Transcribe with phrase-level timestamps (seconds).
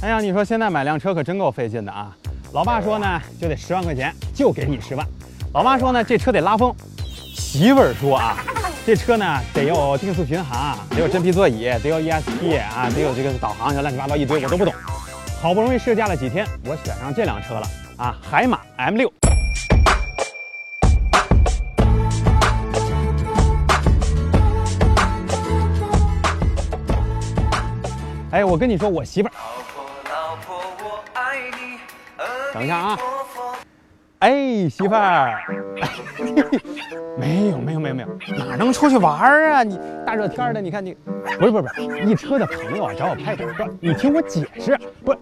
[0.00, 2.10] 哎呀，你说现在买辆车可真够费劲的啊！
[2.52, 5.06] 老爸说呢，就得十万块钱，就给你十万。
[5.54, 6.74] 老妈说呢，这车得拉风。
[7.36, 8.38] 媳妇儿说啊，
[8.84, 14.74] 这车呢得有定速巡航，得有真皮座椅，得有 ESP 啊，得有这个导航，乱七八糟一堆，我都不懂。
[15.40, 19.27] 好不容易试驾了几天，我选上这辆车了啊，海马 M6。
[28.30, 29.32] 哎，我跟你说，我媳妇儿。
[32.52, 32.98] 等一下啊！
[34.18, 35.40] 哎，媳妇儿，
[37.16, 39.18] 没有没有没有没有，哪能出去玩
[39.50, 39.62] 啊？
[39.62, 40.94] 你大热天的，你看你，
[41.38, 45.18] 不是不是不是，一车的朋友啊找我拍照，不你听我解释，不是。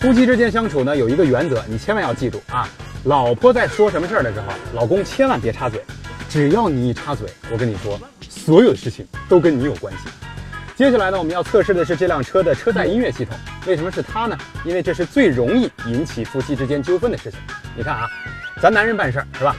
[0.00, 2.66] 夫妻之间相处呢，有一个原则，你千万要记住啊！
[3.08, 5.82] 老婆在说什么事儿的时候，老公千万别插嘴。
[6.28, 10.10] 只要你一插嘴，我跟你说，所有的事情都跟你有关系。
[10.76, 13.34] 接下来呢，我们要测试的是这辆车的车载音乐系统。
[13.66, 14.36] 为什么是它呢？
[14.62, 17.40] 因为这是最容易引起夫妻之间纠纷的事情。
[17.74, 18.10] 你看啊，
[18.60, 19.56] 咱男人办事儿是吧？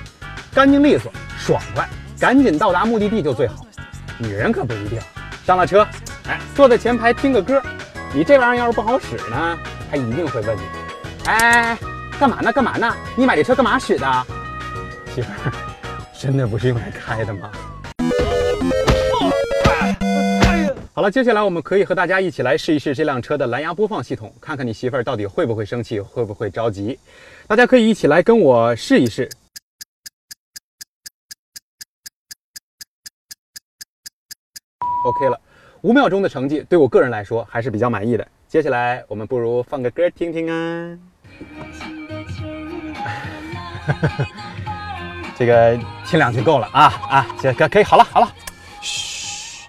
[0.54, 3.66] 干净利索、爽快，赶紧到达目的地就最好。
[4.20, 5.00] 女人可不一定。
[5.44, 5.88] 上了车，
[6.28, 7.60] 哎，坐在前排听个歌。
[8.14, 9.58] 你这玩意儿要是不好使呢，
[9.90, 10.62] 他一定会问你：
[11.26, 11.76] 哎，
[12.20, 12.52] 干嘛呢？
[12.52, 12.94] 干嘛呢？
[13.16, 14.26] 你买这车干嘛使的？
[15.16, 15.54] 媳妇儿。
[16.20, 17.50] 真的不是用来开的吗？
[20.94, 27.00] 好了，接下来我们可以和大家一起来试一试这辆车的蓝牙播放系统，看看你媳妇儿到底会不会生气，会不会着急。
[27.48, 29.30] 大家可以一起来跟我试一试。
[35.06, 35.40] OK 了，
[35.84, 38.28] 五秒钟的成绩对我个人来说还是比较满意的。
[38.50, 41.00] 接下来我们不如放个歌听听啊。
[45.38, 48.30] 这个听两句够了啊啊，这可可以好了好了，
[48.82, 49.68] 嘘。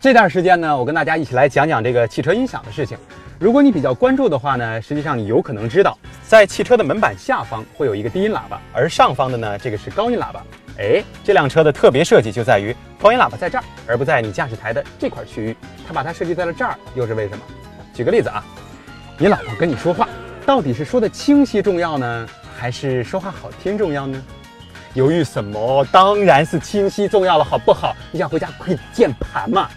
[0.00, 2.96] 这段时间呢，我跟大家一起来讲讲这个汽车音响的事情。
[3.38, 10.42] 如果你比较关注的话呢，实际上你有可能知道，在汽车的门板下方会有一个低音喇叭，而上方的呢，这个是高音喇叭。
[10.78, 15.56] 哎，这辆车的特别设计就在于高音喇叭在这儿，而不在你驾驶台的这块区域。
[15.86, 17.44] 它把它设计在了这儿，又是为什么？
[17.92, 18.44] 举个例子啊，
[19.18, 20.08] 你老婆跟你说话，
[20.46, 24.22] 到底是说的清晰重要呢，还是说话好听重要呢？
[24.92, 25.84] 犹豫什么？
[25.90, 27.96] 当然是清晰重要了，好不好？
[28.12, 29.68] 你想回家跪键盘嘛？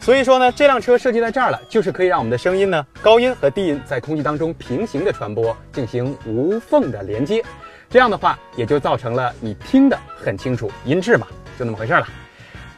[0.00, 7.42] 所以说呢，这辆车设计在这儿了，就是可以让我们的声音呢，高音和低音在空气当中平行的传播，进行无缝的连接。
[7.90, 11.26] 这样的话，也就造成了你听得很清楚，音质嘛，
[11.58, 12.06] 就那么回事了。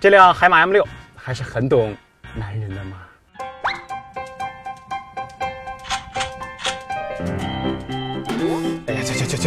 [0.01, 1.95] 这辆海马 M6 还是很懂
[2.35, 2.97] 男人的嘛。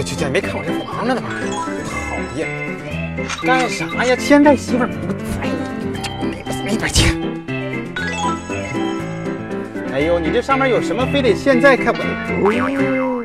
[0.02, 1.30] 去去去，没看我这忙着呢吗？
[2.10, 2.48] 讨厌，
[3.44, 4.16] 干啥呀？
[4.18, 5.50] 现在媳妇儿不在，
[6.64, 7.20] 没法去。
[9.92, 11.06] 哎呦，你这上面有什么？
[11.12, 13.20] 非得现在看我？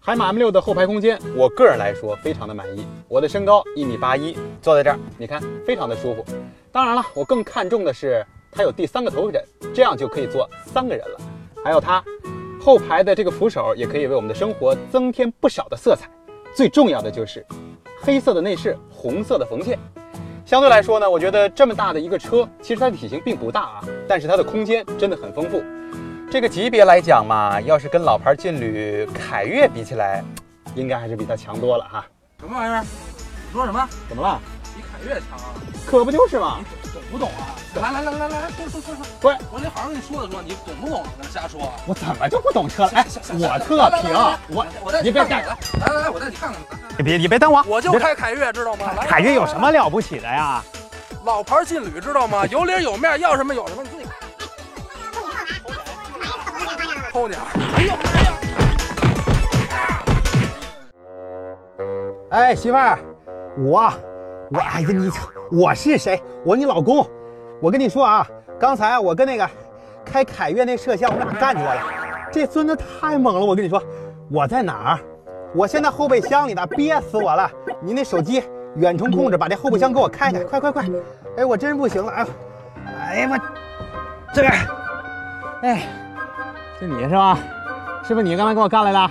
[0.00, 2.86] 海马 M6 的后排空间，我个人来说非常的满意。
[3.08, 6.24] 我的身高一米八一，坐在这儿，你看非常的舒服。
[6.70, 9.42] 当然了，我更看重的是它有第三个头枕，
[9.74, 11.18] 这样就可以坐三个人了。
[11.64, 12.04] 还有它。
[12.66, 16.10] 后排的这个扶手也可以为我们的生活增添不少的色彩，
[16.52, 17.46] 最重要的就是
[18.02, 19.78] 黑色的内饰，红色的缝线。
[20.44, 25.62] 相对来说呢，我觉得这么大的一个车，其实它的体型并不大啊，但是它的空间真的很丰富。
[26.28, 30.24] 这个级别来讲嘛，要是跟老牌劲旅凯越比起来，
[30.74, 32.04] 应该还是比它强多了哈。
[32.40, 32.82] 什么玩意儿？
[32.82, 33.88] 你说什么？
[34.08, 34.40] 怎么了？
[34.74, 35.54] 比凯越强啊？
[35.86, 36.58] 可不就是嘛。
[37.10, 37.54] 懂不懂啊？
[37.76, 39.04] 来来来来来来，说说说说。
[39.20, 41.04] 不是，我得好好跟你说的说，你懂不懂？
[41.30, 41.72] 瞎说。
[41.86, 42.90] 我怎么就不懂车了？
[42.94, 44.12] 哎，我特平，
[44.48, 45.46] 我我带你别带来
[45.80, 46.60] 来来来，我带你看看。
[46.98, 48.86] 你别你别等我，我就开凯越，知道吗？
[49.06, 50.62] 凯越有什么了不起的呀？
[51.24, 52.44] 老牌劲旅，知道吗？
[52.46, 54.12] 有脸有面，要什么有什么，你自己看。
[57.12, 57.38] 偷鸟！
[57.76, 58.32] 哎呦妈呀！
[62.30, 62.98] 哎，媳妇儿，
[63.58, 63.92] 我。
[64.50, 65.10] 我哎呀，你
[65.50, 66.20] 我是谁？
[66.44, 67.06] 我你老公。
[67.60, 68.26] 我跟你说啊，
[68.58, 69.48] 刚才我跟那个
[70.04, 71.82] 开凯越那摄像，我俩干起来了。
[72.30, 73.82] 这孙子太猛了，我跟你说，
[74.30, 74.98] 我在哪儿？
[75.54, 77.50] 我现在后备箱里呢，憋死我了。
[77.80, 78.42] 你那手机
[78.74, 80.84] 远程控制，把这后备箱给我开开，快快快！
[81.38, 82.26] 哎，我真不行了，哎，
[82.98, 83.38] 哎呀妈，
[84.34, 84.52] 这边，
[85.62, 85.88] 哎，
[86.78, 87.38] 是你是吧？
[88.02, 89.10] 是不是你刚才给我干来的？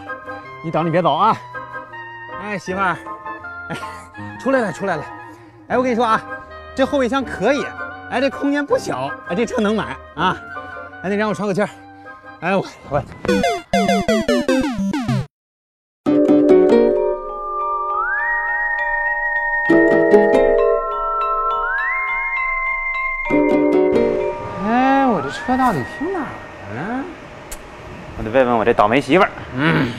[0.63, 1.35] 你等，你别走啊！
[2.43, 2.95] 哎，媳妇儿，
[3.69, 3.77] 哎，
[4.39, 5.03] 出来了，出来了。
[5.67, 6.21] 哎，我跟你说啊，
[6.75, 7.65] 这后备箱可以，
[8.11, 10.37] 哎，这空间不小，哎，这车能买啊。
[11.01, 11.69] 哎，你让我喘口气儿。
[12.39, 13.03] 哎，我我。
[24.67, 26.29] 哎，我这车到底停哪儿
[26.75, 27.03] 了？
[28.19, 29.31] 我得问问我这倒霉媳妇儿。
[29.55, 29.91] 嗯。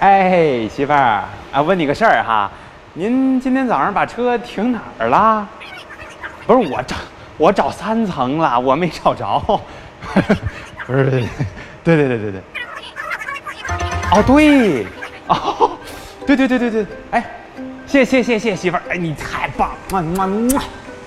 [0.00, 2.50] 哎，媳妇儿，啊，问你个事儿哈，
[2.94, 5.48] 您今天早上把车停哪儿了？
[6.44, 6.96] 不是我找，
[7.38, 9.38] 我找三层了，我没找着。
[10.86, 11.04] 不是，
[11.84, 12.40] 对对对对对。
[14.10, 14.86] 哦，对，
[15.28, 15.70] 哦，
[16.26, 17.24] 对对对对对，哎，
[17.86, 20.60] 谢谢谢谢媳妇儿，哎，你太棒，么么么，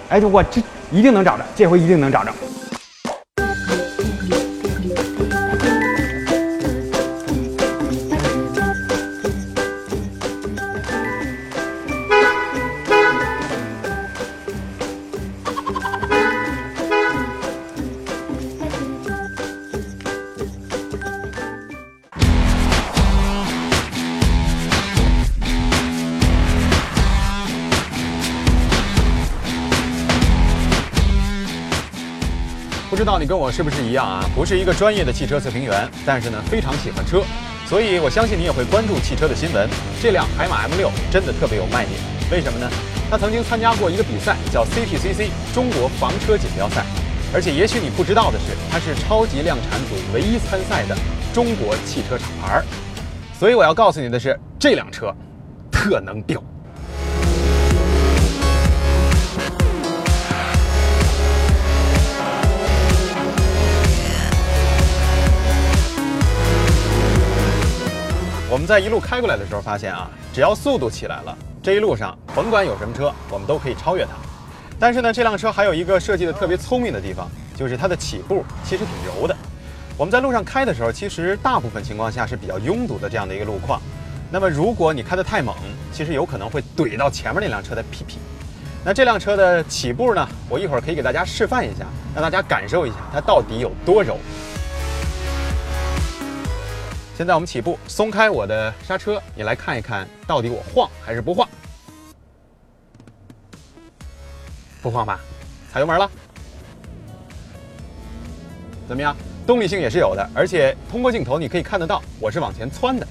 [0.07, 2.31] 哎，我这一定能找着，这回一定能找着。
[33.03, 34.23] 知道你跟我是不是一样啊？
[34.33, 37.21] 不是一个专业的汽车测评员，但是呢非常喜欢车，
[37.67, 39.69] 所以我相信你也会关注汽车的新闻。
[40.01, 41.99] 这辆海马 M6 真的特别有卖点，
[42.31, 42.69] 为什么呢？
[43.11, 46.85] 它曾经参加过一个比赛，叫 CTCC 中国房车锦标赛，
[47.33, 50.95] 而且也许你不知道的是，它是超级量产组唯一参赛的
[51.33, 52.63] 中国汽车厂牌。
[53.37, 55.13] 所以我要告诉你的是，这辆车
[55.69, 56.41] 特能飙。
[68.53, 74.11] 我们在一路开过来的时候发现啊，只要速度起来了，这一路上甭管有什么车，我们都可以超越它。
[74.79, 77.27] 但是呢，这辆车还有一个设计的特别聪明的地方，
[77.57, 79.35] 就是它的起步其实挺柔的。
[79.97, 83.81] 我们在路上开的时候，其实大部分情况下是比较拥堵的这样的一个路况。
[84.29, 85.55] 那么如果你开得太猛，
[85.91, 88.19] 其实有可能会怼到前面那辆车的屁屁。
[88.85, 94.19] 那这辆车的起步呢，我一会儿可以给大家示范一下，让大家感受一下它到底有多柔。
[97.15, 101.47] 现在我们起步，松开我的刹车，你来看一看到底我晃还是不晃？
[104.81, 105.19] 不晃吧，
[105.71, 106.09] 踩油门了，
[108.87, 109.15] 怎么样？
[109.45, 113.07] 动力性也是有的，而且通过镜头你可以看得到我是往前窜的。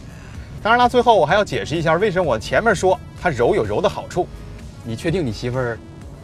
[0.65, 4.27] 当然了，最后我还要解释一下，为什么我前面说它柔有柔的好处。
[4.85, 5.79] 你确定你媳妇儿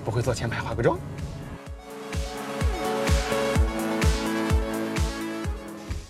[0.04, 0.98] 不会坐前排化个妆？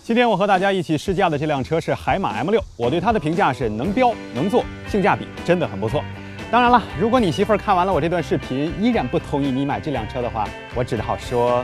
[0.09, 6.03] 今天我和大家一起试驾的这辆车是海马 M6，我对它的评价是能飙能坐，性价比真的很不错。
[6.49, 11.63] 当然了，如果你媳妇儿看完了我这段视频依然不同意你买这辆车的话，我只好说，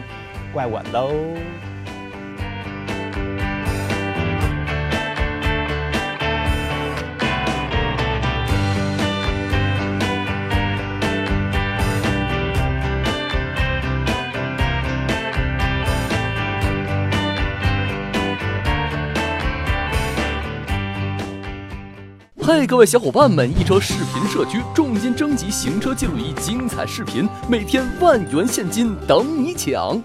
[0.54, 1.10] 怪我喽。
[22.48, 23.50] 嘿，各位小伙伴们！
[23.60, 30.00] 一车视频社区重金征集行车记录仪精彩视频，每天万元现金等你抢。